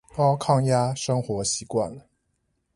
[0.15, 2.01] 高抗壓生活習慣